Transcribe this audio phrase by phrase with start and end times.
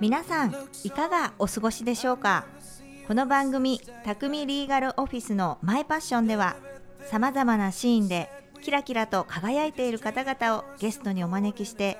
[0.00, 2.46] 皆さんいかがお過ごしでしょうか？
[3.08, 6.54] この番組「匠リーガルオフィスのマイパッション」では
[7.04, 8.30] さまざまなシーンで
[8.62, 11.98] キラキラと輝いている方々をゲストにお招きして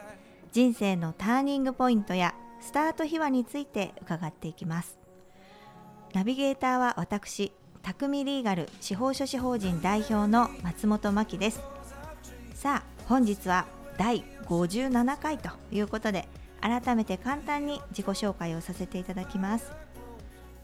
[0.52, 4.96] 人生のターニングポイントやスタート秘話について伺っていきます。
[6.12, 7.50] ナビゲーターは私
[7.82, 11.60] 匠リーガル司法書士法人代表の松本真希です。
[12.54, 13.66] さあ本日は
[13.98, 16.28] 第57回ということで
[16.64, 19.70] 改めて簡単に自己紹介をさせていただきます。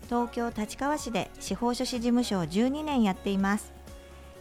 [0.08, 3.70] 東京立川市で司法書士事務所を12年やっています。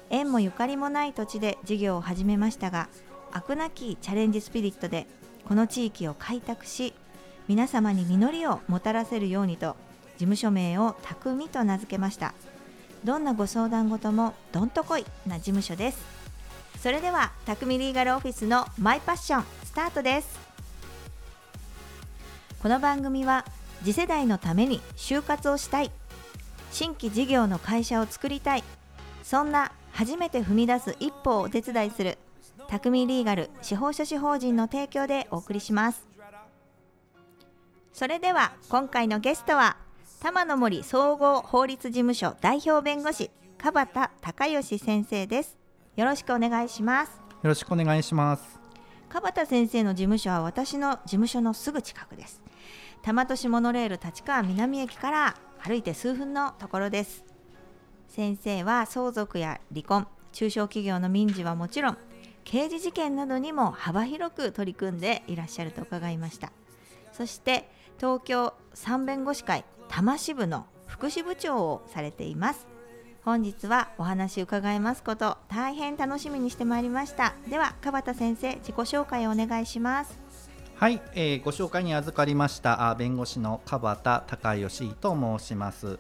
[0.10, 2.88] 縁もゆかりもない土地で事業を始めましたが
[3.32, 5.06] 飽くなきチャレンジスピリットで
[5.48, 6.94] この地域を開拓し
[7.48, 9.76] 皆様に実りをもたらせるようにと
[10.14, 12.34] 事務所名を匠と名付けました。
[13.04, 16.00] どんなご相談事もどんとこいな事務所です。
[16.82, 20.49] それでは匠リーガルオフィスのマイパッションスタートです。
[22.62, 23.46] この番組は
[23.86, 25.92] 次世代のために就活をしたい。
[26.72, 28.64] 新規事業の会社を作りたい。
[29.24, 32.18] そんな初めて踏み出す一歩をお手伝いする。
[32.68, 36.06] 匠リーガル司法書士法人の提供でお送りします。
[37.94, 39.78] それでは今回のゲストは
[40.20, 45.58] 玉の森総合法律事務所代表弁護士川田隆義先生です。
[45.96, 47.12] よろしくお願いします。
[47.12, 48.60] よろしくお願いします。
[49.10, 52.44] 川田先生の事務所は私の事務所のすぐ近くです
[53.02, 57.24] 多摩都市モノレール立川南駅から歩いて数分のところです。
[58.08, 61.98] 先生は相続や離婚中小企業の民事はもちろん
[62.44, 66.52] 刑事事件などにも幅広く取り組んでいらっしゃると伺いました。
[67.14, 72.68] そして東京三弁護士会多摩支部の副支部長をされています。
[73.24, 77.36] 本日はお話伺いますこと大変楽しみにしてまいりました。
[77.50, 80.18] では川田先生自己紹介をお願いします。
[80.80, 86.00] はい、えーご紹介に預かりましたあ弁護士の川田隆義と申します。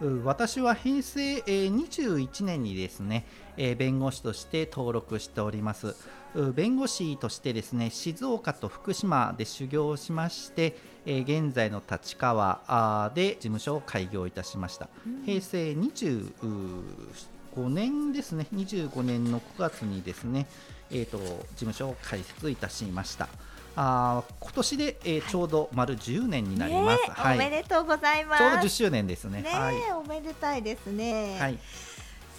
[0.00, 3.24] う私は平成、えー21年にですね、
[3.56, 5.94] えー弁護士として登録しております。
[6.34, 10.76] う弁護士としてですね静岡と福島で修行をしまして、
[11.06, 14.88] えー現在の立川で事務所を開業いたしました。
[15.24, 20.48] 平成25年ですね25年の9月にですね、
[20.90, 23.28] えー、と事務所を開設いたしました。
[23.76, 27.02] あー今年で、えーちょうど丸10年になります。
[27.02, 29.42] ねえおめでとうございますちょうど10周年ですね。
[29.42, 29.76] ねはい。
[29.76, 31.58] えおめでたいですね、はい。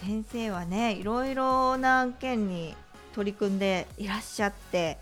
[0.02, 2.76] 先生はねいろいろな案件に
[3.14, 4.98] 取り組んでいらっしゃって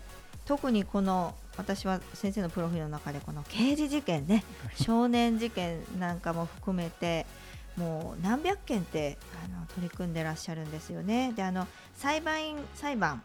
[0.46, 4.44] 特にこの私は先生のプロフィールの中でこの刑事事件ね
[4.74, 7.26] 少年事件なんかも含めて
[7.76, 11.32] もう何百件ってあの取り組んでらっしゃるんですよね。
[11.34, 13.22] であの裁判員裁判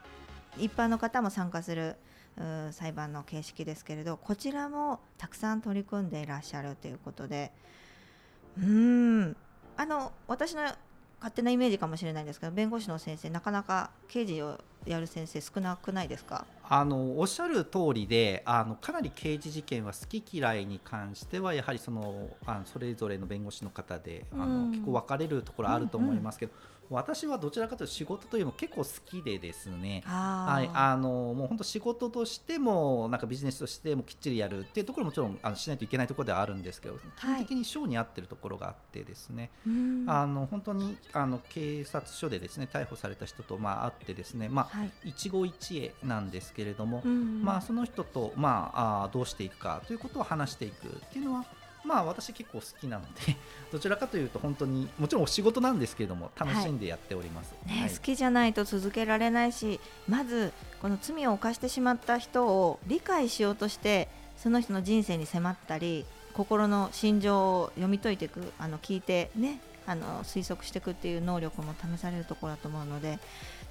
[0.57, 1.95] 一般の方も参加する
[2.71, 7.51] 裁判の形式ですけれどこちらもたくさん取り組んでいらっしゃるということで
[8.57, 9.37] うーん
[9.77, 10.63] あの私の
[11.19, 16.47] 勝手なイメージかもしれないんですけど弁護士の先生なかなか刑事をやる先生少なくないですか？
[16.67, 24.71] あのおっしゃる通りで、あのかなり刑事事件は好き嫌いに関してはやはりそのあのそれぞれの弁護士の方で、あうん。
[24.71, 26.53] の結構分かれるところあると思いますけど、
[26.91, 30.03] 私はどちらかというと仕事というのも結構好きでですね。
[30.05, 40.05] あはい、あのもう本当仕事としてもなんかビジネスとしてもきっちりやるっていうところももちろんあのしないといけないところではあるんですけど基本的に性に合ってるところがあってですね、うん。
[40.07, 44.91] あの本当にあの警察署でですね逮捕された人とまあ会ってですね、まあ、はい。
[45.05, 47.43] 一期一会なんですけれども、うん。
[47.43, 51.45] まあ、その人と、まあ、あーどうしていくかということを話していくっていうのは、
[51.83, 53.35] まあ、私結構好きなので
[53.71, 57.53] どちらかというと本当にもちろんお仕事なんですけれども楽しんでやっております。
[57.65, 57.89] ねはい。
[57.89, 73.19] 好きじゃないと続けられないしまずこの罪を犯してしまった人を理解しようとしてその人の人生に迫ったり心の心情を読み解いていくあの聞いてねあの推測していくっていう能力も試されるところだと思うので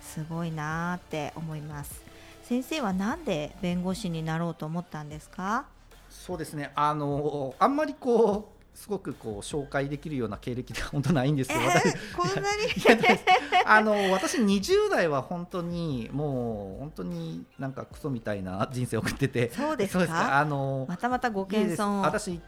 [0.02, 2.02] すごいなーって思います。
[2.42, 5.66] 先生はなんで弁護士になろうと思ったんですか？
[6.10, 6.72] そうですね。
[6.74, 11.92] あのあんまりこうすごくこう紹介できるような経歴では本当ないんですけど、私。
[12.16, 12.68] こんなに？
[13.66, 19.50] あの私20代は本当にもう本当になんかクソみたいな人生を送ってて。
[19.50, 20.38] そうですか？
[20.38, 22.02] あのまたまたご謙遜を。
[22.02, 22.40] 私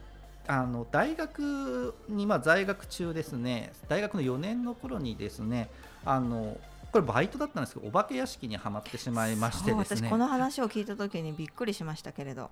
[0.49, 3.73] あの大学にまあ在学中ですね。
[3.89, 5.71] 大学の4年の頃にですね
[6.05, 6.57] あの
[6.91, 9.77] これバイトだったんですけどお化け屋敷にはまってしまいましてね。
[9.79, 12.51] 私この話を聞いた時にびっくりしましたけれど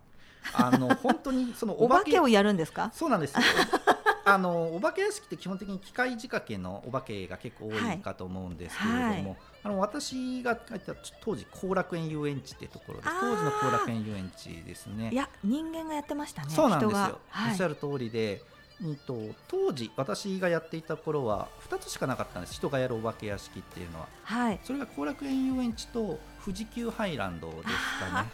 [0.53, 2.91] あの本当にそのお化けをやるんですか？
[2.95, 3.41] そうなんですよ。
[4.25, 9.13] あのお化け屋敷って基本的に機械仕掛けのお化けが結構多いかと思うんですけれども、はい。
[9.15, 15.11] はいあの私が書いた当時後楽園遊園地ってところで当時の後楽園遊園地ですね。
[15.13, 17.51] いや人間がやってましたねそうなんですよ、はい。
[17.51, 18.43] おっしゃる通りで、
[18.83, 22.55] うんと、当時私がやっていた頃は2つしかなかったんです。
[22.55, 24.09] 人がやるお化け屋敷っていうのは。
[24.23, 24.61] はい。
[24.65, 27.63] それが後楽園遊園地と富士急ハイランドです
[28.11, 28.31] かね。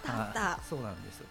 [0.69, 1.25] そうなんです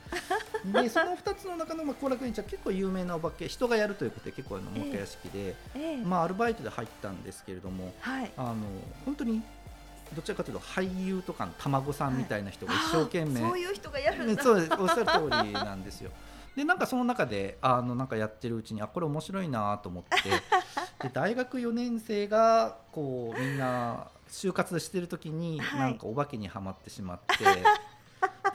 [0.71, 8.55] でその2つの中のまあ後楽園地は結構有名なお化け人がやるということで結構あのお化け屋敷で、ええまあ、アルバイトで入ったんですけれどもはいあの
[9.05, 9.41] 本当に
[10.15, 16.11] どちらかというと俳優とかの卵さんみたいな人が一生懸命、あーそういう人がやるんねだそうおっしゃる通りなんですよ。
[16.55, 20.29] でなんかその中であのなんかやってるうちにあこれ面白いなと思って
[21.05, 27.43] で大学4年生がこうみんな就活してる時に、はいなんかお化けにはまってしまって。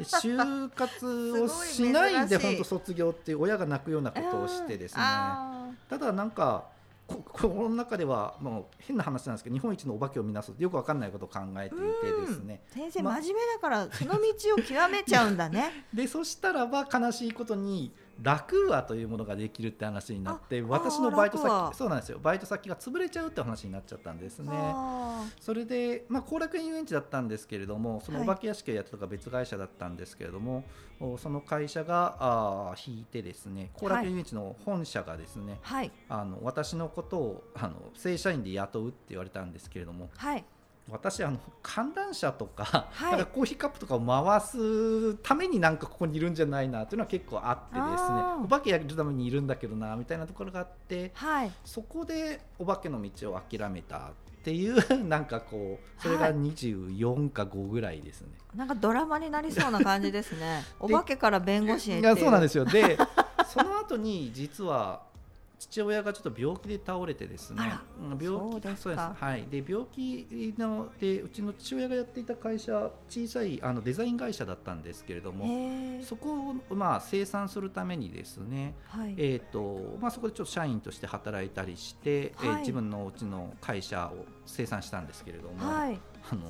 [0.00, 5.02] で就活をしないで 本当卒業っていう親が泣くようなことをしてですね。
[5.02, 6.64] あただなんか
[7.06, 11.84] こ心の中ではもう変な話なんですけど日本一のお化けを見なすよくわかんないことを考えていて
[12.26, 12.62] ですね。
[12.70, 14.20] ー先生ま真面目だからその道
[14.54, 15.86] を極めちゃうんだね。
[15.92, 17.92] でそしたらば悲しいことに
[18.22, 22.18] 楽話というものができるって話になって私のバイト先そうなんですよ。
[22.22, 24.50] バイト先が潰れちゃうって話になっちゃったんですね。
[24.52, 25.24] あ。
[25.40, 30.64] それで、まあ、後楽園遊園地だったんですけれどもそのはいお化け屋敷をやってた別会社だったんですけれども、
[31.00, 35.92] おその会社があー引いてですね後楽園遊園地の本社がですね、ーはい。
[36.08, 40.44] あの私のことをあの正社員で雇うって言われたんですけれどもはい
[40.90, 43.10] 私あの観覧車とか,、はい。
[43.12, 51.52] なんかコーヒーカップとかを回すためになんかここにいるんじゃないなっていうのは結構あってですねお化けやるためにいるんだけどなみたいなところがあってはい。
[51.64, 58.28] そこでお化けの道を諦めたっていう なんかこうそれが24か5ぐらいですね。
[58.54, 60.64] なんかドラマになりそうな感じですね。
[60.78, 62.64] お化けから弁護士へいやそうなんですすよ。
[62.64, 62.96] で
[63.46, 65.02] その後に実は
[65.60, 67.62] 父親がちょっと病気で倒れてですね。
[68.18, 69.14] 病気そうですか。
[69.18, 79.14] はいで病気のでうちの父親がやっていた会社小さいあのデザイン会社だったんですけれどもそこをまあ生産するためにですねはい。
[79.18, 82.60] えーとまあ、そこでちょっと社員として働いたりして、えーはい。
[82.60, 86.00] 自分のうちの会社を生産したんですけれども、はい。
[86.30, 86.42] あの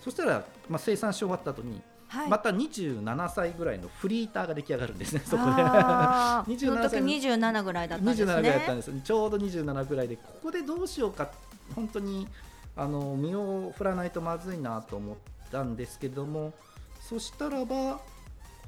[0.00, 1.80] そしたら、まあ、生産し終わった後に、
[2.12, 2.28] はい。
[2.28, 5.52] また27歳ぐらいのフリーターが出来上がるんですね、そこで。
[5.56, 8.32] あー27その時歳27ぐらいだったんですね。
[8.32, 11.30] 27ぐらいだったんですちょうど27ぐらいでここでどうしようか
[11.74, 12.28] 本当に
[12.76, 15.16] あの身を振らないとまずいなと思っ
[15.50, 16.52] たんですけれども
[17.00, 18.00] そしたらば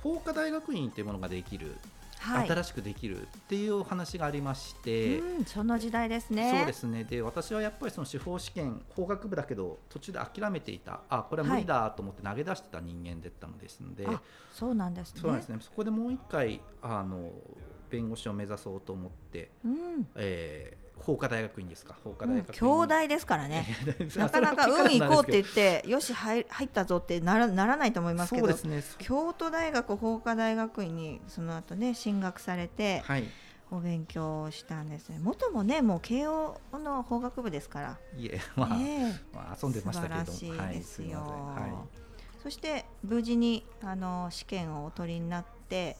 [0.02, 1.76] 法科大学院というものができる、はい
[2.24, 5.18] 新しくできるっていうお話がありまして。
[5.18, 6.50] うんその時代ですね。
[6.58, 7.04] そうですね。
[7.04, 11.00] で私はやっぱりその司法試験法学部だけど途中で諦めていた。
[11.08, 14.20] あこれは無理だと思って投げ出してた人間だったのですので、あ
[14.52, 15.20] そうなんですね。
[15.20, 15.58] そうですね。
[15.60, 17.30] そこでもう一回あの
[17.90, 20.06] 弁護士を目指そうと思って、うん。
[20.16, 21.94] えー、法科大学院ですか？
[22.02, 22.66] 法科うん大学院、兄
[23.04, 23.66] 弟ですからね。
[24.16, 28.96] なかなか運行こうって言結ってよし入入ったぞってならならないと思いますけどそうですね。
[28.98, 33.24] 京都大学法科大学院にその後ね進学されてはい。
[33.70, 35.18] お勉強したんですね。
[35.20, 40.14] 元もねもう慶応の法学部ですから、いえまあ、ねまあ遊んでましたけど。
[40.16, 42.40] も素晴らしいですよ、はい。
[42.42, 45.96] そして無事にあの試験をお取りになって、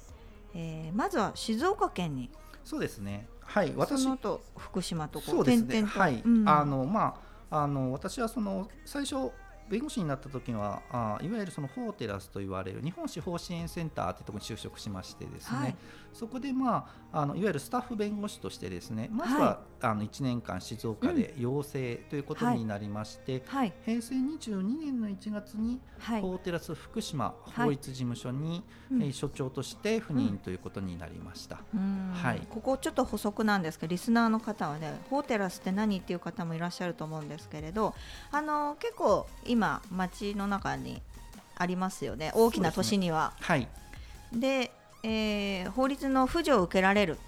[0.55, 2.31] えーまずは静岡県に。
[2.65, 6.49] そうですねはい私その後福島とこそううではい、うん。
[6.49, 7.21] あのま
[7.51, 9.31] ああの私はその最初
[9.69, 15.77] 弁護士になった時はあいわゆるそのフォーテラスと言われる日本司法支援センターというところに就職しましてですね、はい。
[16.13, 23.73] そこで、まあ、あのいわゆるスタッフ弁護士としてですねまずは、あの1年間静岡で養成ということになりまして、はい。
[23.85, 26.21] 平成22年の1月にはい。
[26.21, 27.65] フォーテラス福島はい。
[27.65, 29.03] 法律事務所に、うん。
[29.03, 31.61] えー所長として赴任ということになりました。
[31.73, 32.11] うん。
[32.13, 32.47] はい。
[32.51, 37.95] ここちょっと補足なんですけどリスナーの方はねホーテラスって何っていう方もいらっしゃると思うんですけれど
[38.31, 41.03] あの結構今街の中に
[41.57, 42.33] ありますよね。
[42.35, 43.33] 大きな都市には。
[43.41, 43.69] はい。
[44.33, 44.71] で
[45.03, 47.19] えー法律の扶助を受けられる。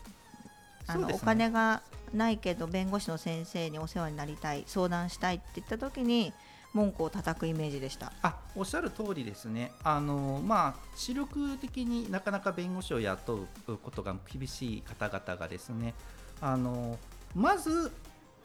[0.87, 1.15] あの、ね。
[1.15, 1.83] お金が
[2.15, 6.33] ないけど弁護士の先生にお世話になりたい相談したいって言った時に
[6.73, 8.13] 文句を叩くイメージでした。
[8.23, 15.95] あおっしゃる通りですね、あのまあ、視力的になかなか弁護士を雇うことが厳しい方々がですね、
[16.41, 16.99] あの
[17.35, 17.93] まず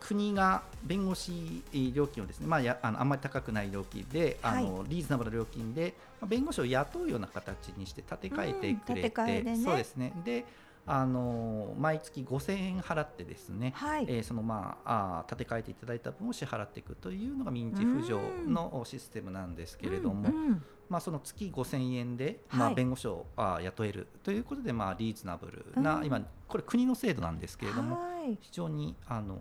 [0.01, 9.58] 国が弁護士料金をですね、まあ、やあのあんまり高くない料金で、あのリーズナブルな料金で、まあ弁護士を雇うような形にして立て替えてくれて、うん立てね。
[9.63, 10.12] そうですね。
[10.25, 10.46] で
[10.88, 14.05] あの毎月5000円払ってですね、はい。
[14.10, 18.15] えーそのまああー立て替えていただいた分を支払っていくというのが民事扶助
[18.48, 20.63] のシステムなんですけれども、うんうん。
[20.89, 22.60] まあ、その月5000円で、はい。
[22.60, 26.05] まあ、弁護士を雇えるということで、まあ、リーズナブルな、うん。
[26.05, 28.38] 今これ国の制度なんですけれどもはい。
[28.41, 29.39] 非常にあの、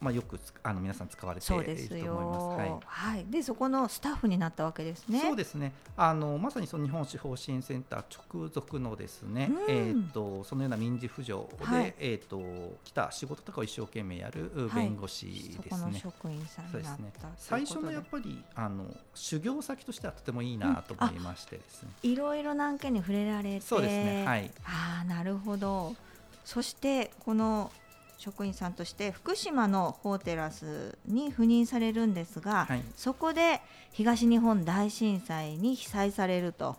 [0.00, 2.46] まあ、よくつあの皆さん使われていると思いよます。
[2.58, 2.78] はい。
[2.86, 5.20] はい、でそこのスタッフになったわけですね。
[5.20, 5.72] そうですね。
[5.96, 8.04] あのまさにその日本司法支援センター
[8.34, 9.58] 直属のですね、うん。
[9.68, 11.94] えー、とそのような民事扶助で、はい。
[11.98, 12.40] えー、と
[12.82, 16.00] 来た仕事とかを一生懸命やる弁護士そこのですね。
[16.02, 17.12] 職員さんそうですね。
[17.36, 23.60] 最初のやっぱりあの修行先としてはとてもいいなと思いましてですね、いろいろな案件に触れられて。
[23.60, 24.24] そうですね。
[24.26, 24.50] はい。
[24.64, 25.94] ああなるほど。
[26.44, 27.70] そしてこの
[28.20, 32.82] 職員さんとして福島のホーテラスに赴任されるんですが、はい。
[32.94, 33.62] そこで
[33.92, 36.76] 東日本大震災に被災されると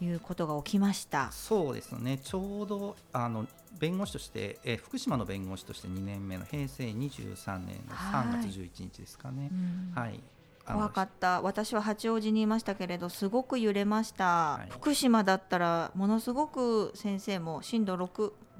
[0.00, 1.30] いうことが起きました。
[1.30, 2.18] そうですね。
[2.24, 3.46] ちょうどあの
[3.78, 9.50] 弁護士として、えー福島の弁護士として2年目の平成23年の3月11日ですかね。
[9.52, 9.92] うん。
[9.94, 10.18] はい。
[10.64, 11.42] あの怖かった。
[11.42, 14.70] 私は八王子にいましたけれどすごく揺れました、い。
[14.70, 17.98] 福島だったらものすごく先生も震度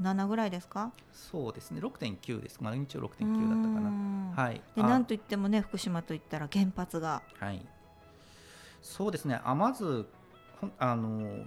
[0.00, 0.92] 67ぐらいですか？
[1.12, 1.80] そうですね。
[1.80, 2.58] 6.9です。
[2.60, 3.90] マグニチュード6.9だったかな。
[3.90, 4.60] なはい。
[4.76, 4.80] あ。
[4.80, 7.22] でなんといってもね福島といったら原発が。
[7.38, 7.64] はい、
[8.80, 10.06] そうですね、あまず
[10.78, 11.44] あの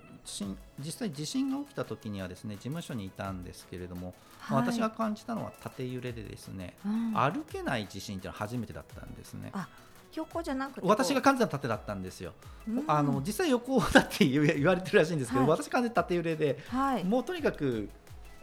[0.79, 4.13] 実際、地震が起きた時にはですね事務所にいたんですけれども、
[4.49, 4.71] まあはい。
[4.71, 7.13] 私が感じたのは縦揺れでですね、うん。
[7.13, 9.51] 歩けない地震っていうのは初めてだったんですね。
[9.53, 9.67] あ
[10.13, 12.33] 横じゃなくて私が感じたのは縦だったんですよ、
[12.67, 12.83] うん。
[12.87, 15.49] あの実際横だって言われてるらしいんですけど、はい。
[15.49, 17.03] 私感じた縦揺れで、はい。
[17.03, 17.89] もうとにかく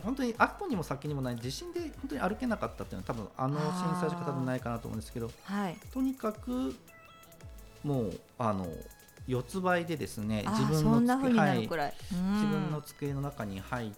[0.02, 5.76] 本当に後にも先にもない地震で本当に歩けなかったっていうのは多分あの震災の方じゃないかなと思うんですけどはい。
[5.92, 6.74] とにかく
[7.84, 8.66] もうあの
[9.26, 11.68] 四つ倍でですねあ自分の風になはい。
[12.34, 13.90] 自分の机の中に入っ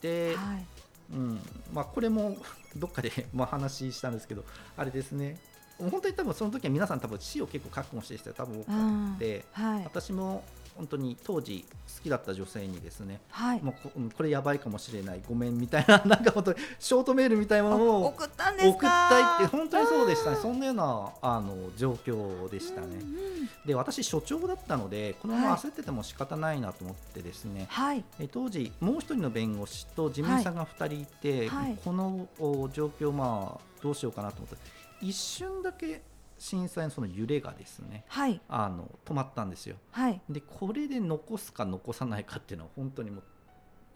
[0.00, 0.66] て、はい。
[1.12, 1.40] うん。
[1.72, 2.36] まあ、これも
[2.76, 4.44] どっかで まあ話したんですけど
[4.76, 5.38] あれですね。
[5.78, 9.16] 本当に多分その時は皆さん多分死を結構覚悟してる人は多分多くうん。
[9.18, 9.84] て、はい。
[9.84, 10.44] 私も
[10.76, 11.64] 本当に当時
[11.96, 13.62] 好きだった女性にですねはい。
[13.62, 18.78] もうこうんこれやばいかもしれないごめんみたいな なんか本当にショートメールみたいなものを送ったんですか？
[18.78, 20.36] 送ったいって本当にそうでしたね。
[20.40, 22.86] そんなようなあの状況でしたね。
[22.86, 25.60] うんうんで私所長だったのでこのままはい。
[25.60, 28.04] 焦ってても仕方ないなと思ってですね、はい。
[28.18, 31.78] え当時もう一人の弁護士と事務員さんが2人いて、はい。
[31.84, 34.56] このお状況まあどうしようかなと思って
[35.00, 36.00] 一瞬だけ
[36.42, 38.40] 震災のその揺れがですねはい。
[38.48, 39.76] あの止まったんですよ。
[39.92, 40.20] はい。
[40.28, 43.22] でこれで残すか残さないかっていうのは本当にも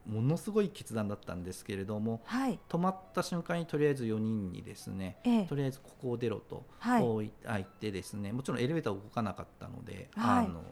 [0.06, 2.60] うものすごい決断だったんですけれどもはい。
[2.68, 5.46] 止まった瞬間にとりあえず4人にですねええ。
[5.46, 7.02] とりあえずここを出ろとはい。
[7.02, 7.30] こう言
[7.62, 10.46] ってですねもちろんエレベーター動かなかったので、はい。
[10.46, 10.62] あの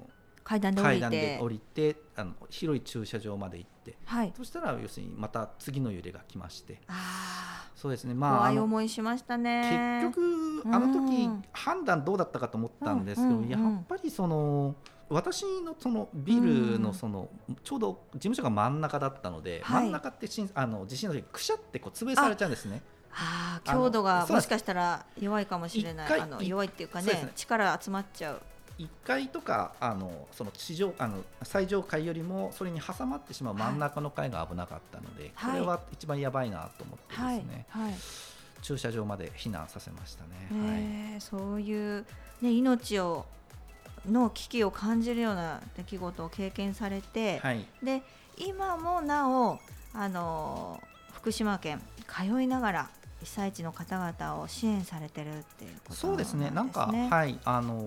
[0.45, 1.01] 階段で降りて。
[1.01, 3.97] 階段で降りてあの広い駐車場まで行って。
[4.05, 4.33] はい。
[4.37, 6.81] そしたら要するにまた次の揺れが来まして。
[6.87, 8.13] あそうですね。
[8.13, 10.03] あまあ怖い思いしましたね。
[10.05, 13.49] 結局あの時うん判断どうだったかと思ったんですけど、うんうんうん。
[13.49, 14.77] やっぱりその
[15.09, 16.83] 私のそのビルうん。
[16.83, 17.29] のその
[17.63, 19.85] ちょうど事務所が真ん中だったので、はい。
[19.85, 22.83] 真ん中ってしんあの地震の時くしゃってこう潰されちゃうんですね。
[23.17, 26.21] ああ強度がもしかしたら弱いかもしれない。
[26.21, 27.33] あのい弱いっていうかねね。
[27.37, 28.43] 力集まっちゃう
[28.79, 35.53] 1階とかあのその地上あの最上階よりもそれに挟まってしまう真ん中の階が危なかったので、はい。
[35.53, 37.37] これは一番やばいなと思ってですはい。
[37.37, 37.95] ね、はい。
[38.63, 40.31] 駐車場まで避難させましたね。
[40.51, 42.05] えーそういう
[42.43, 43.27] ね命を
[44.11, 48.03] の危機を感じるような出来事を経験されて、はい、はいで
[48.37, 49.61] 今もなお
[49.93, 52.91] あの福島県通いながら
[53.23, 57.83] 被災地の方々を支援されてるっていうことそうですね、なんか、ねはい、あの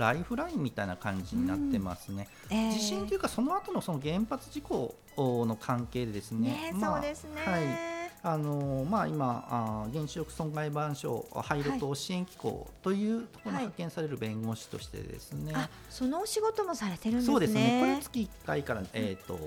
[0.00, 2.26] ライフラインみたいな感じになってますね。
[2.48, 6.72] えー地震というか、その後のその原発事故の関係でですね。
[6.72, 8.00] ねまあそうですね、はい。
[8.22, 17.32] あのまあ、今あー、原子力損害賠償廃炉等支援機構というところにはい派遣される弁護士としてですね、あそのお仕事もされてるんですね。
[17.32, 19.38] そうですね、これ月1回から、えーと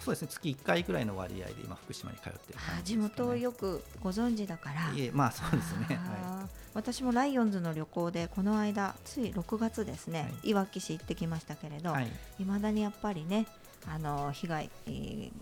[0.00, 2.82] そうですね、月1回ぐらいの割合で今、福島に通ってるね。
[2.84, 4.92] 地元をよくご存知だから。
[4.92, 10.50] いえまあそうですね、はあー私もライオンズの旅行でこの間つい6月ですね、はい。
[10.50, 12.12] いわき市行ってきましたけれど、いはい。
[12.38, 13.46] いまだにやっぱりね
[13.86, 15.32] あの被害、えー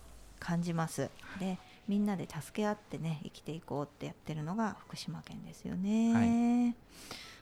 [0.41, 1.11] 感じます。
[1.41, 6.77] でみんなで助け合ってね生きていこうってやってるのが福島県ですよね、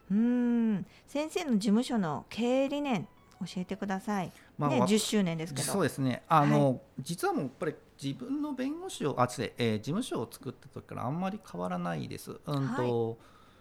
[0.09, 0.85] うーん。
[1.07, 3.07] 先生の事務所の経営理念
[3.41, 5.67] 教えてください、ね、まあわ10周年ですけど。
[5.71, 6.23] そうですね。
[6.27, 9.27] あの、実はもうやっぱり自分の弁護士をあ
[9.57, 12.39] えー事務所を作った時からあんまり変わらないです。
[12.45, 13.17] うんと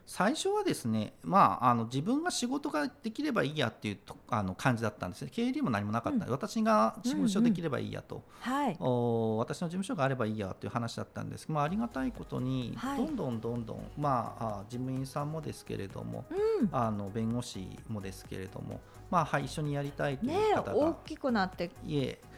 [0.06, 5.30] 最初はですね、まあ、あの自分が仕事ができればいいやっていうとあの感じだったんですね。
[5.32, 11.46] 経理も何もなかった、うん、私が事務所できればいいやと、はい、お私の事務所があればいいやという話だったんです。
[11.46, 21.70] けど、まあ、ありがたいことに、どんどんどんどん、まあ、事務員さんもですけれども、うん、あの弁護士もですけれども、まあはい、一緒にやりたいという方が、ね、大きくなって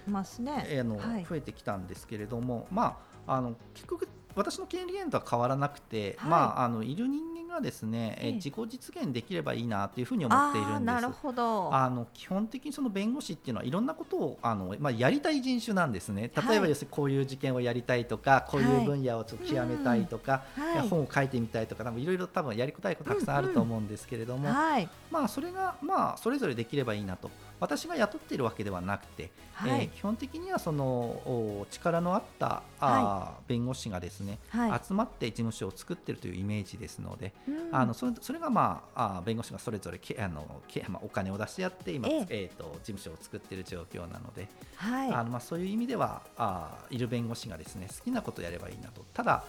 [0.07, 10.81] ますね、えの、はい、増えてきたんですけれども、まあ、あの結局私の権利源とは変わらなくて、はい、まあ、あのいる人間がですね、え自己実現できればいいなというふうに思っているんです。
[10.83, 11.75] なるほど。
[11.75, 16.31] あの基本的にその弁護士っていうのはいろんなことをあの、まあ、やりたい人種なんですね。
[16.49, 27.31] 例えば、要するにこういう事件をやりたいとか、こういう分野をちょっと極めたいとか、はい、本を書いてみたいとか、多分いろいろ多分やりたいことたくさんあると思うんですけれども、うんうん、まあそれがまあそれぞれできればいいなと。
[27.61, 45.13] 私が雇っているわけではなくて、はい、えー、基本的にはその力のあった、はい、弁護士がですね、はい、集まって事務所を作っているというイメージですので、うん、あのそれそれが、まあ、あ弁護士がそれぞれけあのけ、まあ、お金を出し合って今、えー、えーと事務所を作っている状況なので、はい。
[45.13, 49.05] あのまあ、そういう意味ではあいる弁護士がですね好きなことをやればいいなと。
[49.13, 49.45] ただ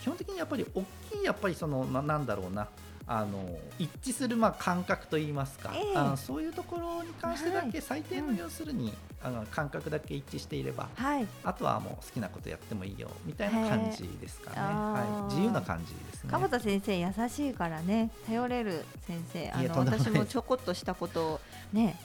[0.00, 2.68] 基本的にやっぱり大きいやっぱりそのななんだろうな
[3.06, 16.30] あの一致するまあ感覚といいますか、えー、あそういうところに関してだけ最低の要するに、あの感覚だけ一致していれば、はい、あとはもう好きなことやってもいいよみたいな感じですかね、はい、自由な感じですね。
[16.30, 19.50] 川田先生優しいからね頼れる先生。
[19.50, 21.40] あの私もちょこっとしたこと
[21.72, 21.98] ね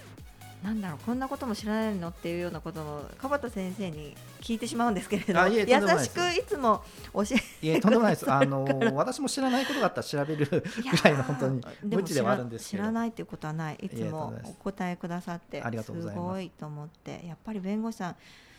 [0.64, 7.24] なんだろうこんなことも知らないのっていうようなことの川田先生に聞いてしまうんですけれど優しくいつも教
[7.62, 7.70] えい。
[7.70, 8.30] えとんでもないです。
[8.30, 10.64] あの私も知らないことがあったら調べるぐ
[11.04, 15.92] らいの本当に無知ではあるんです知らないっていうことはないいつもお答えくださってす。
[15.92, 17.24] ごいと思って。
[17.26, 18.16] やっぱり弁護士さん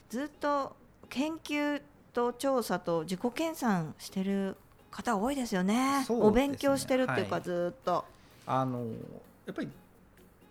[0.09, 0.75] ずっと
[1.11, 1.83] 研究
[2.15, 4.57] と調査と自己研鑽してる
[4.91, 8.05] 方多いですよね、ね、お勉強してるっていうか、はい、ずっと。
[8.47, 8.81] あの
[9.47, 9.69] やっぱり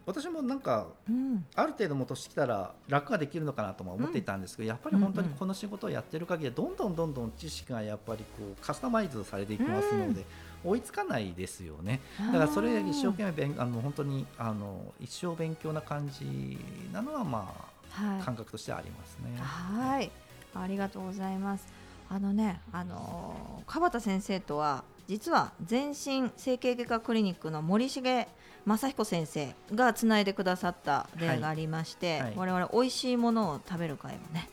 [0.09, 10.25] 私もなんか、うん、ある程度も年きたら楽ができるのかなとも思っていたんですけど、うん、やっぱり本当にこの仕事をやってる限りどんどんどんどん知識がやっぱりこうカスタマイズされていきますので、
[10.63, 12.01] 追いつかないですよね。
[12.33, 16.57] だからそれ一生懸命勉あの本当にあの一生勉強な感じ
[16.91, 17.53] なのはま
[17.95, 19.37] あ、はい、感覚としてありますね。
[19.39, 20.11] はい。
[20.55, 21.67] ありがとうございます。
[22.09, 28.27] あのねあの川田先生とは実は全身整形外科クリニックの森重
[28.69, 32.21] 正彦先生がつないでくださった例がありまして、はい。
[32.21, 34.49] はい、我々美味しいものを食べる会をね。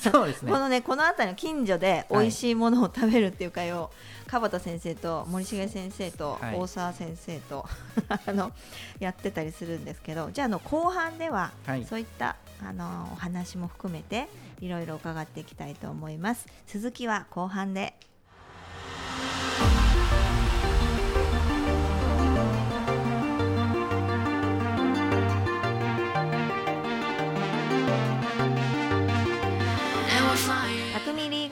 [0.00, 0.52] そうですね。
[0.52, 3.90] このねこの辺りの近所で美味しいものを食べるっていう会を、は
[4.26, 7.66] い、川田先生と森重先生と大沢先生と、
[8.08, 8.52] はい、 あの
[8.98, 14.28] やってたりするんですけどじゃあの後半では、はい、そういったあのお話も含めて
[14.60, 16.46] いろいろ伺っていきたいと思います。
[16.66, 17.94] 続きは後半で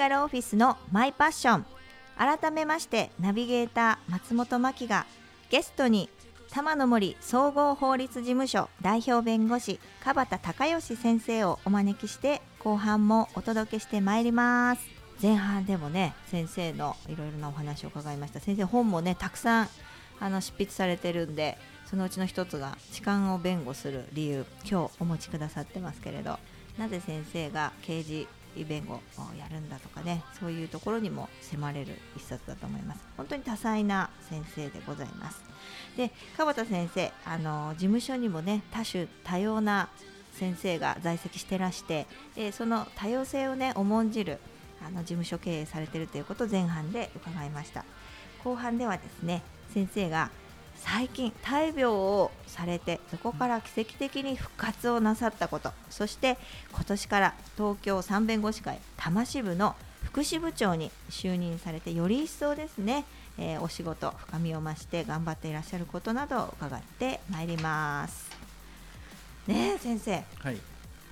[0.02, 1.66] ガルオフィスのマイパッション
[2.18, 5.06] 改めましてナビゲーター松本真希が
[5.48, 6.08] ゲストに
[6.50, 14.82] 玉の森総合法律事務所代表弁護士川端孝義先生をお招きして後半もお届けしてまいります
[15.22, 19.68] 前半でもね先生のいろいろなお話を伺いました先生本もねたくさん
[20.18, 26.40] あの執筆されてるんでそのうちの一つが痴漢を弁護する理由今日お持ちくださってますけれど
[26.76, 29.00] なぜ先生が刑事弁護を
[29.38, 33.00] やるんだとかねそういうところにも迫れる一冊だと思います。
[33.16, 35.42] 本当に多彩な先生でございます。
[35.96, 39.88] で川田先生あの事務所にもね多種多様な
[40.34, 44.38] 先生が在籍してらしてでその多様性をね重んじる
[44.84, 47.84] あの事務所経営されてるということを前半で伺いました。
[48.42, 50.30] 後半ではですね先生が
[50.84, 56.36] 最近大病をされてそこから奇跡的に復活をなさったことそして
[56.72, 63.04] 今年から東京三弁護士会多摩支部の副支部長に就任されてより一層ですね、
[63.38, 68.30] えー、お仕事深みを増して頑張っていらっしゃることなどを伺ってまいります
[69.46, 70.56] ね先生、はい、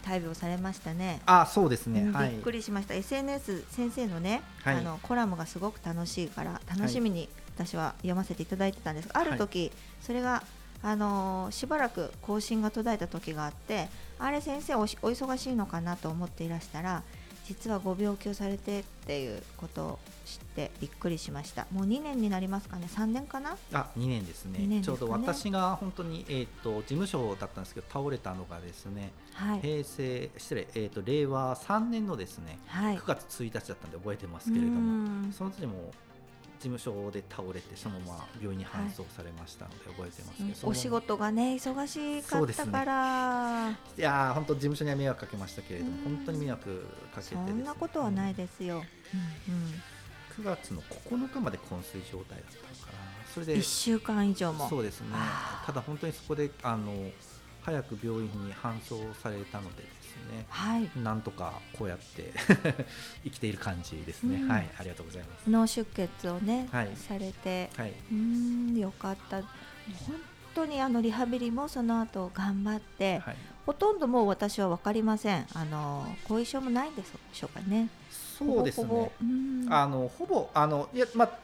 [0.02, 1.20] 大病されましたね。
[1.26, 2.10] あ、そうですね。
[2.30, 2.94] びっくりしました。
[2.94, 7.28] SNS 先生のね、はい、あのコラムがすごく楽しいから楽しみに
[7.66, 10.42] 私は読ませていただいてたんですある時、はい、それが
[10.82, 17.02] あのー、しばらく更新が途絶えた時があってあれ先生お忙しいのかなと思っていらしたら
[17.44, 21.66] 実はご病気をされてっていうことを知ってびっくりしました。
[21.72, 22.86] もう2年になりますかね。
[22.88, 23.56] 3年かな？
[23.72, 35.92] あ2年ですね、ね、ちょうど私が本当に、えーと、事務所だったんですけど倒れたのがですね、はい、平成失礼、えーと、令和3年のですね、はい、9月1日だったんで覚えてますけれどもその時も
[36.68, 40.54] 務所で倒れてそのまま病院に搬送されましたので覚えてますけど、うん。
[40.54, 43.70] そのお仕事がね忙しかったから。
[43.70, 46.16] いやー本当事務所には迷惑かけましたけれども、うん。
[46.16, 47.52] 本当に迷惑かけてね。
[47.52, 48.84] んなことはないですよ、
[50.38, 52.98] 9月の9日まで昏睡状態だったのかな。
[53.32, 54.68] それうん、で1週間以上も。
[54.68, 55.08] そうですね。
[55.66, 56.92] ただ本当にそこであの
[57.62, 60.46] 早く病院に搬送されたのでですね。
[60.48, 60.90] はい。
[60.96, 62.32] なんとかこうやって
[63.24, 64.48] 生きている感じですね、うん。
[64.48, 64.70] はい。
[64.78, 65.50] ありがとうございます。
[65.50, 66.90] 脳出血をね、はい。
[66.96, 67.70] されて。
[67.76, 67.90] はい。
[67.90, 69.40] うーんよかった。
[69.40, 69.48] 本
[70.54, 73.36] 当にあのリハビリもその後頑張って、はい。
[73.66, 75.46] ほとんどもう私は分かりません。
[75.54, 77.02] あの後遺症もないで
[77.32, 77.88] しょうかね。
[78.10, 78.88] そうですね。
[78.88, 79.12] ほぼほぼ。
[79.22, 79.66] うん。
[79.72, 81.38] あのほぼあのいや、まあ、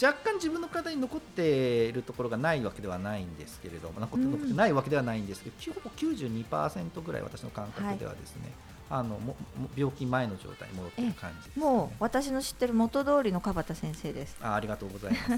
[0.00, 8.52] 若干自分の体に残っているところがないわけではないんですけれども残って残ってないわけではないんですけど、ほぼ92%ぐらい私の感覚ではですね、
[8.90, 9.36] あのもも
[9.76, 14.36] 病気前の状態に戻っている感じね、もう私の知ってる元通りの川端先生です。
[14.42, 15.28] あありがとうございます。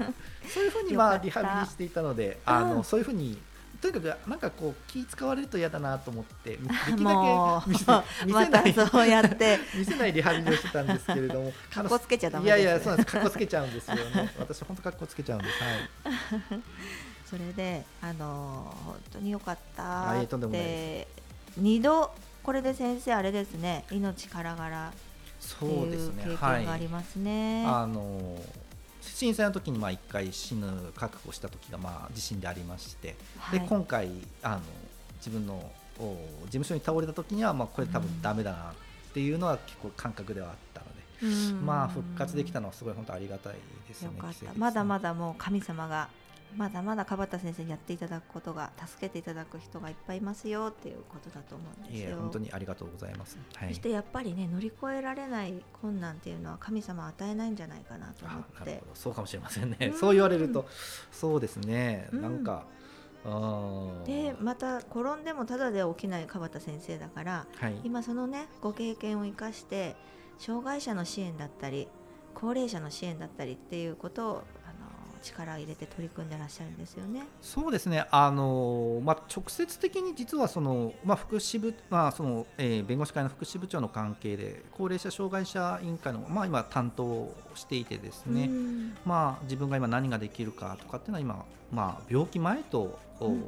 [0.54, 3.40] そういうふうにまあリハビリしていたのであの、うんそういうふうに
[3.80, 6.74] とにかくなんかこう気使われると嫌だなと思ってできるだ
[7.64, 7.86] け見せ
[8.26, 9.08] 見ませないたそう。
[9.08, 13.12] やって見せないリハビリをしてたんですけれどもかっこつけちゃダメいやですいやそうなんです。
[13.12, 13.94] かっこつけちゃうんですよ。
[13.96, 16.60] ね私本当かっこつけちゃうんですはい
[17.24, 21.08] それであの本当によかったって。
[21.56, 22.12] 二度
[22.42, 24.92] これで先生あれですね命からがら
[25.40, 26.58] そうですね経はい。
[26.58, 27.64] 験がありますね。
[27.66, 28.36] あの
[29.00, 33.60] 震災の時にまあ一回死ぬ覚悟した時がまあ地震でありまして、はい。
[33.60, 34.10] で今回
[34.42, 34.60] あの
[35.18, 41.66] 自分のお事務所に倒れた時にはまあこれ多うん分ダメだなっていうのは結構感覚ではあったので、うん。
[41.66, 43.54] まあ復活できたのはすごい本当ありがたい
[43.88, 44.08] ですね。
[44.08, 44.52] よね。
[44.56, 46.08] まだまだもう神様が
[46.56, 52.16] まだまだ川端先生にやっていただくことが助けていただく人がいっぱいいますよっていうことだと思うんですよ。
[52.16, 53.38] 本当にありがとうございます。
[53.54, 53.68] はい。
[53.68, 58.82] そしてやっぱりね乗り越えられない困難っていうのは神様は与えないんじゃないかなとあ思って。
[58.94, 59.98] そうかもしれませんね、うん。
[59.98, 60.66] そう言われると
[61.12, 62.22] そうですね、うん。
[62.22, 62.64] なんか
[63.24, 67.80] うんでまた転んでもただで起きない川端先生だからはい。
[67.84, 69.96] 今そのねご経験を生かして
[70.38, 71.88] 障害者の支援だったり
[72.34, 74.42] 高齢者の支援だったりっていうことを
[75.22, 77.22] 力を入れて取り組んでらっしゃるんですよね。
[77.40, 88.96] そうですね、あのまあ、直接的に実はその、まあ、福祉部、まあそのえー弁護士会の福祉部長の関係で高齢者障害者委員会の、まあ、今担当をしていてですね、うん。
[89.04, 93.44] まあ、自分が今何ができるかとかっていうのは今、まあ、病気前と、おうん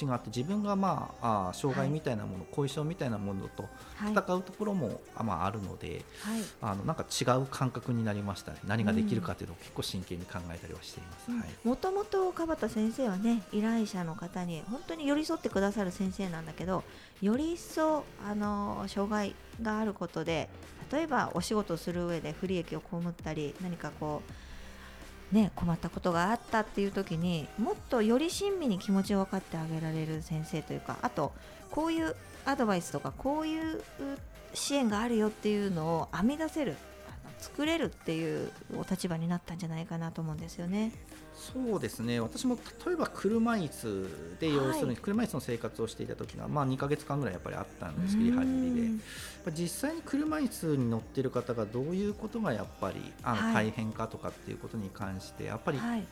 [0.00, 3.64] 違って自分が、まあ、あ障害みたいなもの、後遺症みたいなものと
[3.96, 4.12] はい。
[4.12, 6.42] 戦うところも、あまあ、あるのではい。
[6.60, 8.58] あのなんか違う感覚になりましたね。
[8.66, 11.30] 何ができるかというのを結構真剣に考えたりはしています。
[11.30, 11.48] はい。
[11.64, 16.84] もともと川端先生はね依頼者の方に本当に寄り添ってくださる先生なんだけど
[17.22, 20.48] より一層あの障害があることで
[20.92, 24.32] 例えばお仕事をする上で不利益を被ったり何かこう
[25.32, 31.32] ね困ったことがあったっていう時にもっとより親身に気持ちを分かってあげられる先生というかあと
[31.70, 33.82] こういうアドバイスとかこういう
[34.54, 36.76] 支援があるよっていうのを編み出せる
[37.38, 40.92] 作れるっていうお立場になったんじゃないかなと思うんですよね。
[41.34, 42.18] そうですね。
[42.18, 44.08] 私も例えば車椅子
[44.40, 49.52] ではい要するに車椅子の生活をしていた時が、まあ、2か月間ぐらいやっぱりあったんですけどリハビリで。
[49.52, 53.66] 実際に車椅子に乗っている方がどういうことがやっぱりあのはい。
[53.66, 56.06] 大変かとかっていうことに関してやっぱりはい、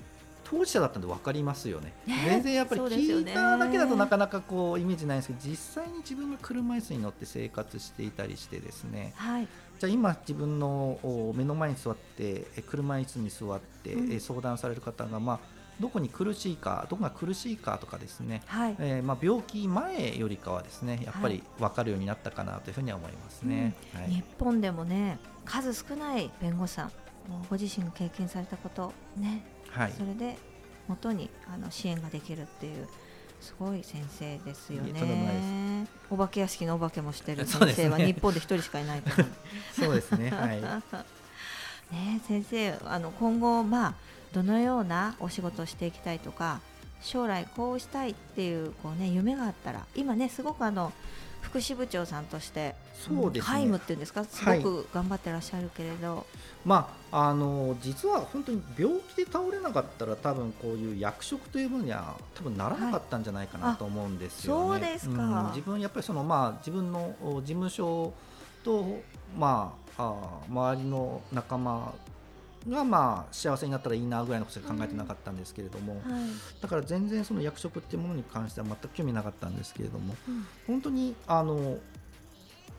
[0.45, 1.93] 当事者だったんで分かりますよね。
[2.07, 2.15] ね。
[2.27, 9.15] 全然やっぱり聞いただけだとなかなかこうイメージないんですけど実際に自分が車椅子に乗って生活していたりしてですね。
[9.17, 15.41] はい、じゃあ今自分のお目の前に座ってえ車椅子に座って、相談される方が、まあ、
[15.81, 21.35] どこに苦しいかどこが苦しいかとかですね、はい、えーまあ、病気前よりかはですねやっぱはい。
[21.35, 23.75] り分かるようになったかなというふうには思いますね。
[23.93, 24.11] はい。
[24.11, 26.93] 日本でもね数少ない弁護士さん
[27.51, 29.93] ご自身が経験されたことね、はい。
[29.93, 30.37] それで
[30.87, 32.87] 元にあの支援ができるっていう
[33.45, 35.87] すごい先生ですよね。
[36.09, 39.33] お化け屋敷のお化けもしてる先生は日本で一人しかいないと思う。
[39.79, 40.63] そうですね、はい、
[41.95, 43.95] ね先生あの今後まあ
[44.33, 46.61] どのようなお仕事をしていきたいとか
[47.03, 50.95] 将来こうしたいっていうこうね夢があったら今ねすごくあの
[51.45, 53.59] 福祉部長さんとしてそうですね。
[53.61, 54.25] 皆無っていうんですか？
[54.25, 54.53] すご
[54.83, 56.27] く頑張ってらっしゃるけれど、
[56.65, 64.71] まあ、あの実は本当に病気で倒れなかったら多分こういう役職というものには多分ならなかったんじゃないかなと思うんですよね。
[64.71, 65.23] はいあそうですか。
[65.43, 68.13] ん自分やっぱりその、まあ、自分のお事務所
[68.65, 69.01] と、
[69.39, 71.93] まあ、あ周りの仲間
[72.69, 76.03] が、まあ、幸せになったらいいなぐらいのことしか考えてなかったんですけれども、はい。
[76.61, 80.47] だから全然その役職っていうものに関しては全く興味なかったんですけれどもうん。
[80.67, 81.79] 本当にあの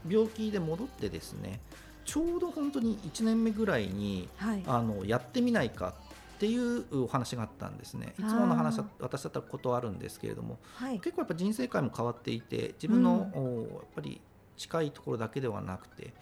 [0.08, 1.60] 病気で戻ってですね
[2.06, 4.64] ちょうど本当に1年目ぐらいにはい。
[4.66, 5.94] あのやってみないか
[6.36, 8.14] っていうお話があったんですね。
[8.20, 11.00] いつもの話は私だったら断るんですけれどもはい。
[11.00, 14.20] 結構やっぱ人生観も変わっていて自分の、おやっぱり
[14.58, 16.14] 近いところだけではなくて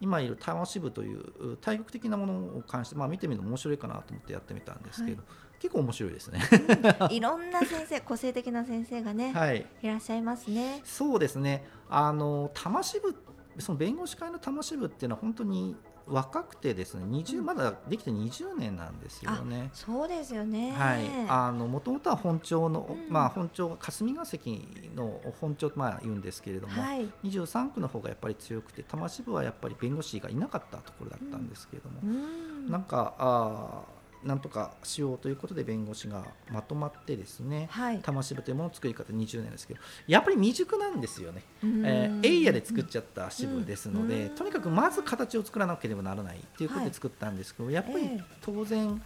[0.00, 5.22] 今いる魂部という対極的なものを関して、まあ、見てみるの面白いかなと思ってやってみたんですけど、
[5.60, 6.40] 結構面白いですね。
[7.10, 9.66] いろんな先生個性的な先生がね、はい。
[9.82, 10.82] い、らっしゃいますね。
[10.84, 11.64] そうですね。
[11.88, 13.14] あの魂部
[13.58, 17.44] その弁護士会の魂部っていうのは本当に若くてですね20、うん。
[17.46, 19.70] まだできて20年なんですよね。
[19.72, 20.72] そうですよね。
[20.72, 23.12] はい、あのもともとは本庁の、うん。
[23.12, 27.08] まあ本庁が霞が関の本庁とまあ言うんですけれども、はい。
[27.24, 32.70] 23区の方がやっぱり強くて多摩支部はやっぱり弁護士がいなかったところだったんですけれども、うん。
[32.70, 33.93] なんかあー
[34.24, 37.96] なんとかしようということで弁護士がまとまってですねはい。
[37.96, 41.86] 多摩支部というものを作り方20年ですけどやっぱり未熟なんですよね、うん。
[41.86, 44.34] えーエイヤで作っちゃった支部ですので、うん。
[44.34, 48.24] とにかくまず形を作らなければならないということで作ったんですけど、やっぱりええ。
[48.40, 49.02] 当然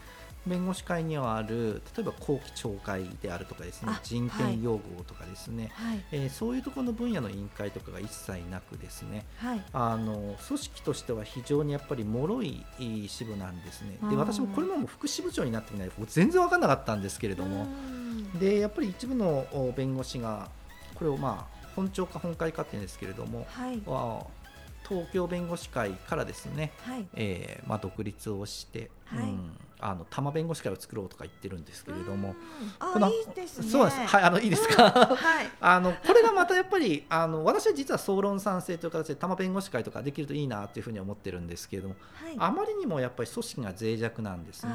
[0.49, 6.05] 弁護士会にはある例えば後期懲戒であるとかですねあ人権擁護とかですね、はい。
[6.13, 9.65] えーそういうところの分野の委員会とかが一切なくですねはい。
[9.73, 12.65] あの組織としては非常にやっぱり脆い
[13.09, 13.99] 支部なんですね。
[14.11, 18.39] で私もこれも副支部長になってみないと全然分からなかったんですけれども、うん。
[18.39, 20.49] でやっぱり一部のお弁護士が
[20.95, 23.81] これをまあ本庁か本会かっていうんですけれども、はい。
[23.87, 24.21] あ
[24.89, 27.07] 東京弁護士会からですね、はい。
[27.15, 29.25] えーまあ、独立をして、はい。
[29.25, 32.35] うんあの多摩弁護士会を作ろうとか言ってるんですけれども、
[32.79, 33.69] このいいですね。
[33.69, 33.99] そうです。
[33.99, 35.51] はいあのいいですか、はい。
[35.61, 42.37] あのこれがまたやっぱりあの私は実は総論賛成という形で多摩弁護士会とかできるといいなというふうに思ってるんですけれども、はい。
[42.39, 44.73] あまりにもやっぱり組織が脆弱なんですね。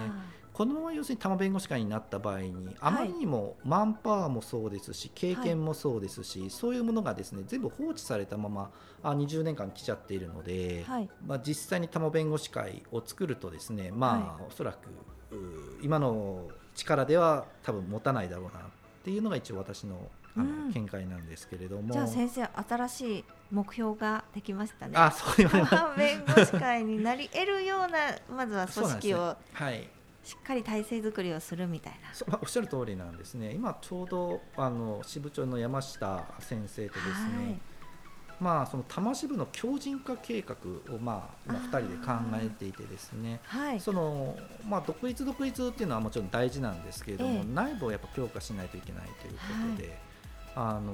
[0.53, 11.09] このまま要するに多摩弁護士会になった場合にあまりにもマンパワーもそうですし経験もそうですし、そういうものがですね全部放置されたままあ20年間来ちゃっているので、はい。
[11.25, 14.87] まあ、実際に多摩弁護士会を作るとですねまあ、おそらく
[15.35, 18.63] う今の力では多分持たないだろうなっ
[19.03, 20.73] ていうのが一応私のあの、うん。
[20.73, 21.93] 見解なんですけれども。
[21.93, 24.93] じゃあ先生新しい目標ができましたね。
[24.95, 27.97] あそう言われます多摩弁護士会になり得るような
[28.35, 29.89] まずは組織をはい
[30.23, 32.13] しっかり体制作りをするみたいな。
[32.13, 37.59] そうまあおっしゃる通りなんですね、今ちょうどあの支部長の山下先生とですね、
[38.39, 40.55] まあその多摩支部の強靭化計画
[40.93, 41.69] をまあ今あー。
[41.69, 47.43] 2人で考えていてですね、はい、はい、そのまあ独立独立っていうのはもちろん大事なんですけれども、ええ。
[47.53, 49.39] 内部をやっぱ強化しないといけないというこ
[49.75, 49.97] とで、
[50.55, 50.93] あの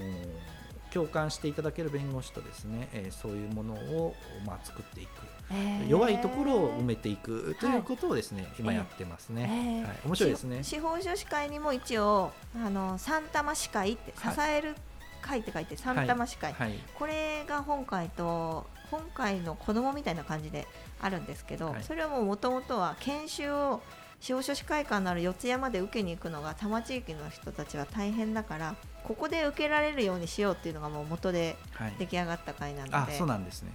[0.93, 5.09] 共感していただける弁護士とですね、えーそういうものをまあ作っていく。
[5.51, 5.89] えー。
[5.89, 9.87] 弱いところを埋めていくということをですね、今ええやってますね、えー。
[9.87, 10.63] はい、面白いですね。
[10.63, 14.57] 司司法書士会にも一応あの三玉司会って支はい。
[14.57, 14.75] える
[15.21, 16.73] 会って書いて三玉司会、はい。
[16.95, 20.67] これが本会と本会の子供みたいな感じで
[20.99, 21.83] あるんですけど、はい。
[21.83, 23.81] それはもう元々は研修を
[24.19, 31.93] 司法書士会館のある四谷まで受けに行くのが多摩地域の人たちは大変だからここで受けられるようにしようっていうのがもう元ではい。
[31.97, 33.73] 出来上がった会なので、あそうなんですね。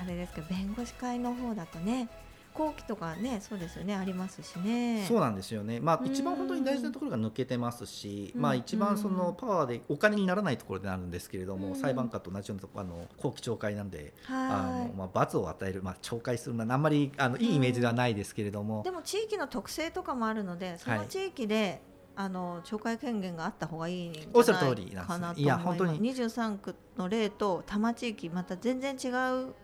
[0.00, 2.08] あれですけど弁護士会の方だとね
[2.54, 3.94] 後期とかねそうですよね。
[3.94, 5.04] ありますしね。
[5.08, 6.06] そうなんですよね、まあ、うん。
[6.06, 8.40] 一番本当に大事なところが抜けてますし、うん。
[8.40, 11.74] まあ、一番そのパワーでお金にならないところであるんですけれども、うん。
[11.74, 14.88] 裁判官と同じようなとこあの後期懲戒なんで、あはい。
[14.88, 21.80] のまあ、罰を与える、まあ、懲戒するのはあんまりあのいいイメージではないですけれども、でも地域の特性とかもあるのでその地域で、
[22.14, 25.78] あの懲戒権限があった方がいいんじゃないかなといや思います。
[25.78, 26.12] 本当に。
[26.14, 29.08] 23区の例と多摩地域また全然違
[29.48, 29.54] う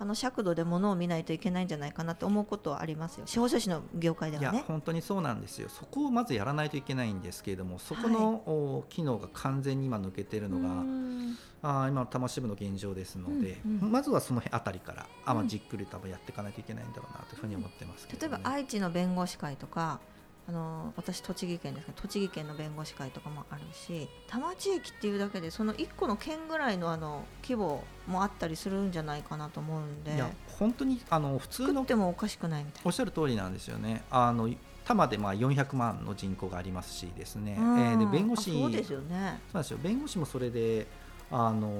[0.00, 3.26] あの尺度でものを見ないといけないんじゃないかなと思うことはありますよ。
[3.26, 4.64] 司法書士の業界でいやはね。
[4.66, 5.68] 本当にそうなんですよ。
[5.68, 11.36] そこをまずやらないといけないんですけれどもそこの、お機能が完全に今抜けてるのが、うん。
[11.60, 13.92] あー今の多摩支部の現状ですので、うんうん。
[13.92, 20.00] まずはその辺あたりからあ、まあ、うんじっくり多分やっていかないといけないんだろうなというふうに思ってますけ例えど、ねば愛知の弁護士会とか
[20.48, 34.02] あの私栃木県ですけど栃木県の弁護士会とかもあるし多摩地域っていうだけでその1個の県ぐらいのあの規模もあったりするんじゃないかなと思うんでいや本当にあの普通の作ってもおかしくないみたいおっしゃる通りなんですよね。
[34.10, 37.90] あの多摩でまあ400万の人口がありますしですね、な。
[37.90, 39.06] えーでうん弁護士あそうですよね。
[39.08, 40.86] そうなんですよ弁護士もそれで
[41.30, 41.70] あの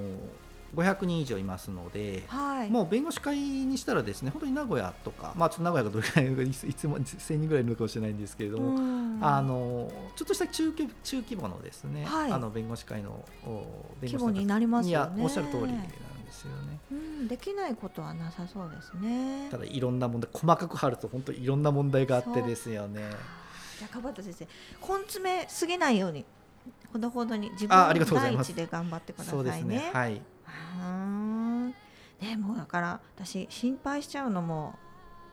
[0.74, 2.70] 500人以上いますので、はい。
[2.70, 15.18] もう弁護士会にしたらですね本当に名古屋とか、まあ、ちょっと名古屋がどれくらいいついつも1000人ぐらいいるのかもしれないんですけれども、うんあのちょっとした中規中規模のですね、はいあの弁護士会のお弁規護士になりますいよね。
[15.18, 16.78] やおっしゃる通りなんですよね。
[16.92, 19.58] うん、できないことはなさそうですねた。
[19.58, 23.02] だいろんな問題細かく貼ると本当にいろんな問題があってですよね。
[23.78, 26.24] じゃあ、かばた先生、根詰めすぎないように。
[26.92, 29.90] ほどほどに自分あありがとうございます第一で頑張ってくださいね。
[29.92, 30.20] はい。
[32.20, 34.74] ねもうだから私心配しちゃうのも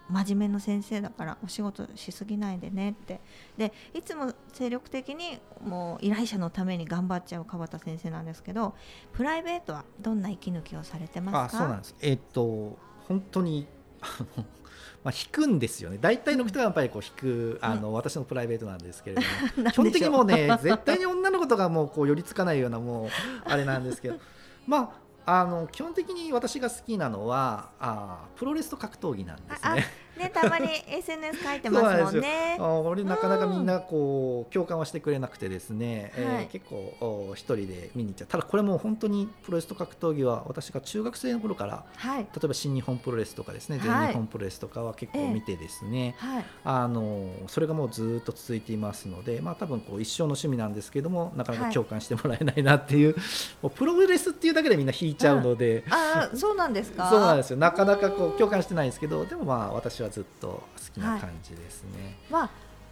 [0.10, 3.22] 真面目な先生だからお仕事しすぎないでねって。
[3.58, 8.76] でいつも精力的にもう依頼者のために頑張っちゃう川田先生なんですけど
[9.14, 11.58] プライベートはどんな息抜きをされてますか？
[11.58, 11.96] あそうなんです。
[12.02, 13.66] えっ、と本当に
[14.02, 14.46] あの
[15.04, 16.00] まあ、引くんですよね。
[16.02, 19.22] 大体の人がやっぱりこう引くあの、私のプライベートなんですけれど
[19.64, 19.70] も。
[19.72, 23.10] 基本的にもうね絶対に女の子とかもうこう寄りつかないようなもう
[23.46, 24.20] あれなんですけど。
[24.66, 29.86] まああの基本的に私が好きなのはあプロレスと格闘技なんですね。
[30.18, 32.58] ねたまに SNS 書いてますもんね。
[32.60, 53.16] あ俺なかなかみんなこう共感はしてくれなくてですね、うん、えーはい、結構一人で見に行っちゃうただこれも本当にプロレスと格闘技は私が中学生の頃から、はい、例えば新日本プロレスとかですね、全日本プロレスとかは結構見てですね、はい、あのそれがもうずっと続いていますので、まあ、多分こう一生の趣味なんですけどもなかなか共感してもらえないなっていう、
[53.62, 57.10] もうプロレスっていうだけでみんな引いちゃうので、うん、あそうなんですか？
[57.10, 57.58] そうなんですよ。
[57.58, 60.64] なかなかこう共感してないんですけどでもまあ私はずっと好
[60.94, 61.90] きな感じですね。
[62.32, 62.50] はい、まあ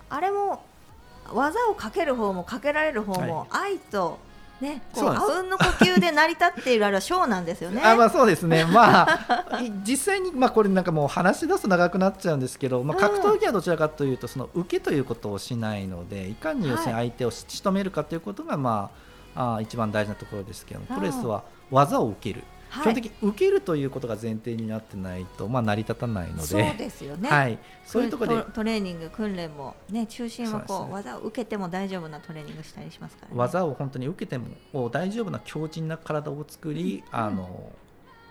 [0.10, 0.64] あれも
[1.34, 4.20] 技をかける方もかけられる方も愛と、
[4.60, 7.82] ね、こうあうんの呼吸で成り立っているあれはショーなんですよね。
[7.84, 8.66] あまあそうですね。
[8.66, 18.92] まあ実際にまあこれなんかもう話し出すと長くなっちゃうんですけど、まあ格闘技はどちらかというとその受けということをしないので、いかに要するに相手を仕留めるかということがま
[19.36, 22.44] ああ一番大事なところですけど、プレスは技を受ける。
[22.82, 26.44] 基本的に受けるということが前提になってないと、まあ、成り立たないので。
[26.44, 37.72] そうですよね、はい、そういうところでトレーニング訓練も、ね、中心はこう、ね、技を受けても大丈夫なトレーニングしたりしますから、ね、技を本当に受けても大丈夫な強靭な体を作り、うん、あの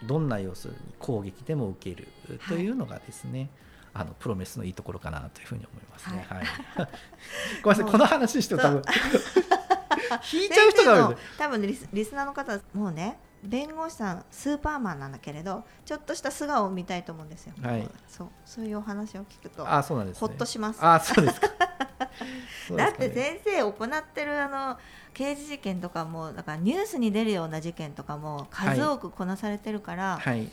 [0.04, 2.08] どんな要するに攻撃でも受ける
[2.48, 3.48] というのがですね、はい。
[3.94, 6.24] あのプロメスのいいところかなというふうに思いますね。
[6.26, 6.38] はい。
[6.38, 6.46] はい、
[7.62, 8.82] ごめんなさい、この話して多分
[10.32, 17.54] 引いちゃう人が多分リスリスナーの方もうね、弁護士さんスーパーマンなんだけれどちょっとした素顔を見たいと思うんですよ。
[17.60, 20.78] はい、そうそういうお話を聞くとあそうなんです、ね、ほっとします。
[20.80, 21.48] あそうですか。
[22.76, 24.78] だって先生行ってるあの
[25.14, 30.48] 刑事事件とかもだからニュースに出るような事件とかも数多くこなされてるから、はい、はい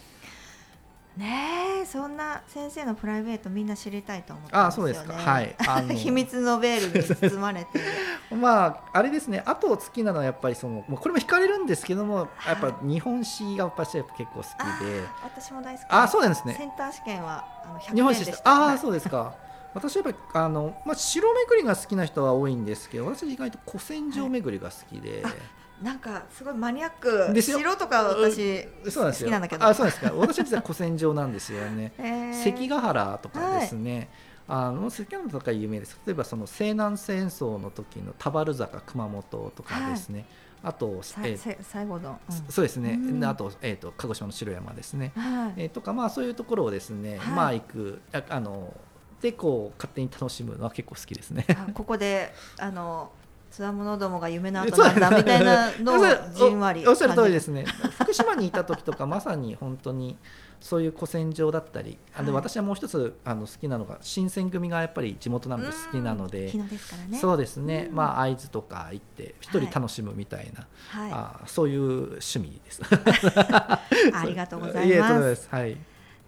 [1.19, 5.13] ねえそんな先生のプライベートみんな知りたいと思ってあそうですか。
[5.13, 5.55] はい。
[5.93, 7.79] 秘密のベールに包まれて。
[8.33, 9.43] まああれですね。
[9.45, 14.45] あと好きなのはやっぱりそのもうこれも惹かれるんですけども、やっぱ日本史がやっぱ結構好き
[14.85, 15.03] で。
[15.21, 15.85] 私も大好き。
[15.89, 16.55] あそうなんですね。
[16.57, 19.33] センター試験はあの日本史ああそうですか。
[19.73, 25.33] 私はやっぱりあの、まあ、城巡りが好きな人は多いんですけど私意外と古戦場巡りが好きで、はい
[25.81, 29.65] なんかすごいマニアック城とか私好きなんだけど。
[29.65, 30.11] あそうですか。
[30.13, 31.93] 私は実は古戦場なんですよね。
[32.43, 34.09] 関ヶ原とかですね、
[34.47, 35.97] はい、あの関ヶ原とか有名です。
[36.05, 40.25] 例えばその西南戦争の時の田原坂熊本とかですね、
[40.63, 48.01] はい、あと、えー、最後の、うん、そうですね、うん、あと,、えーと、鹿児島の城山ですね、はい、えー、とかまあそういうところをですね、まあ行く。
[48.11, 48.73] ああの
[49.21, 51.45] でこう勝手に楽しむのは結構好きですね。
[51.73, 53.11] ここであの
[53.51, 57.65] つわものどもが夢の後なんだみたいなのをじんわりおっしゃる通りですね。
[57.99, 60.17] 福島にいた時とかまさに本当に
[60.61, 72.81] そういう古戦場だったり、はい、で私はもう一つあの好きなのが新選組がやっぱり地元なので好きなので、ね、そうですね、まあ会津とか行って一人楽しむみたいな、はい、あそういう趣味です。
[72.85, 75.47] ありがとうございます。
[75.49, 75.77] はい。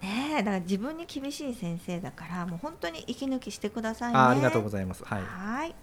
[0.02, 4.18] ねだから自分に厳しい先生だからもう本当に息抜きしてくださいね。
[4.18, 5.04] ありがとうございます。
[5.04, 5.22] はい。
[5.22, 5.76] はい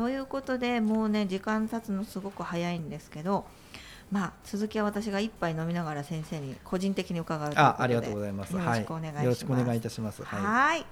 [0.00, 3.44] ということでもうね時間経つのすごく早いんですけど
[4.10, 8.52] まあ、続きは私が一杯飲みながら先生に個人的に伺うというあありがとうございます。
[8.54, 9.16] よろしくお願いします。
[9.16, 10.24] はい、よろしくお願いいたします。
[10.24, 10.86] はい。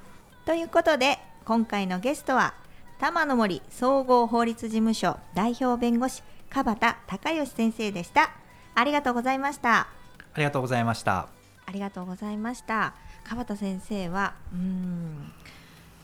[0.44, 2.54] ということで今回のゲストは
[3.00, 8.30] 玉の森総合法律事務所代表弁護士川端隆義先生でした。
[8.76, 9.80] ありがとうございました。
[9.80, 9.88] あ
[10.36, 11.26] りがとうございました。
[11.66, 12.94] ありがとうございました。
[13.24, 15.32] 川端先生はうん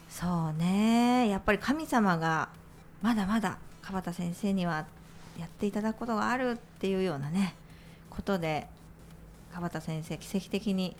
[0.09, 2.49] そうねやっぱり神様が
[3.05, 4.87] まだまだ川田先生には
[5.39, 7.55] やっていただくことがあるっていうようなね
[8.09, 8.67] ことで
[9.53, 10.97] 川田先生奇跡的に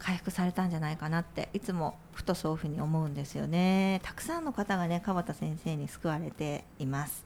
[0.00, 4.00] 回復されたんじゃないかなっていつもふとそういうふうに思うんですよね。
[4.02, 7.24] たくさんの方がね川田先生に救われています。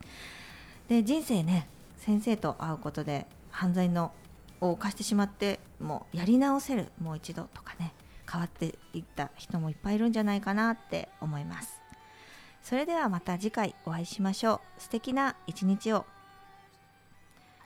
[0.90, 4.12] で人生ね先生と会うことで犯罪の
[4.60, 7.94] を犯してしまってもうやり直せるもう一度とかね
[8.30, 11.81] 変わっていった人もいっぱいいるんじゃないかなって思います。
[12.62, 16.06] それではまた次回お会いしましょう素敵な一日を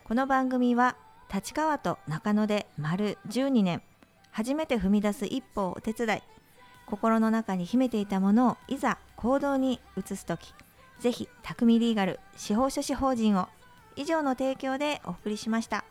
[0.05, 0.97] この番組は
[1.33, 3.83] 立川と中野で丸12年
[4.31, 6.23] 初めて踏み出す一歩をお手伝い
[6.87, 10.55] 心の中に秘めていたものをいざ行動に移す時
[11.01, 13.49] ぜひ匠リーガル司法書士法人を
[13.97, 15.85] 以上の提供でお送りしました。